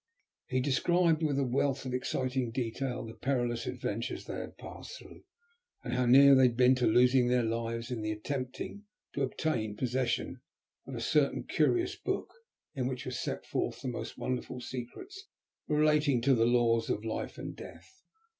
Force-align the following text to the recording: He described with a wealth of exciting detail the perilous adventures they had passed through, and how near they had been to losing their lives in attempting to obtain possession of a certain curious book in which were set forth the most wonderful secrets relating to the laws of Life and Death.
He 0.47 0.61
described 0.61 1.21
with 1.21 1.37
a 1.37 1.43
wealth 1.43 1.85
of 1.85 1.93
exciting 1.93 2.49
detail 2.49 3.05
the 3.05 3.13
perilous 3.13 3.67
adventures 3.67 4.25
they 4.25 4.39
had 4.39 4.57
passed 4.57 4.97
through, 4.97 5.23
and 5.83 5.93
how 5.93 6.07
near 6.07 6.33
they 6.33 6.47
had 6.47 6.57
been 6.57 6.73
to 6.77 6.87
losing 6.87 7.27
their 7.27 7.43
lives 7.43 7.91
in 7.91 8.03
attempting 8.05 8.85
to 9.13 9.21
obtain 9.21 9.77
possession 9.77 10.41
of 10.87 10.95
a 10.95 11.01
certain 11.01 11.43
curious 11.43 11.95
book 11.95 12.33
in 12.73 12.87
which 12.87 13.05
were 13.05 13.11
set 13.11 13.45
forth 13.45 13.81
the 13.81 13.89
most 13.89 14.17
wonderful 14.17 14.59
secrets 14.59 15.27
relating 15.67 16.19
to 16.23 16.33
the 16.33 16.47
laws 16.47 16.89
of 16.89 17.05
Life 17.05 17.37
and 17.37 17.55
Death. 17.55 18.01